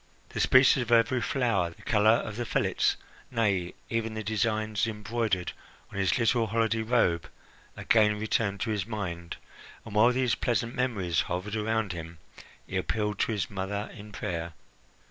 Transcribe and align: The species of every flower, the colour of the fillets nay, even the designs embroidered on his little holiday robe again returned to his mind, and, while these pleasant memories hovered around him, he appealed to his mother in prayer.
The 0.29 0.39
species 0.39 0.81
of 0.81 0.91
every 0.91 1.21
flower, 1.21 1.69
the 1.69 1.83
colour 1.83 2.09
of 2.09 2.35
the 2.35 2.43
fillets 2.43 2.97
nay, 3.29 3.75
even 3.87 4.15
the 4.15 4.23
designs 4.23 4.87
embroidered 4.87 5.51
on 5.91 5.99
his 5.99 6.17
little 6.17 6.47
holiday 6.47 6.81
robe 6.81 7.29
again 7.77 8.17
returned 8.19 8.61
to 8.61 8.71
his 8.71 8.87
mind, 8.87 9.37
and, 9.85 9.93
while 9.93 10.11
these 10.11 10.33
pleasant 10.33 10.73
memories 10.73 11.19
hovered 11.21 11.55
around 11.55 11.93
him, 11.93 12.17
he 12.65 12.77
appealed 12.77 13.19
to 13.19 13.31
his 13.31 13.47
mother 13.51 13.91
in 13.93 14.11
prayer. 14.11 14.53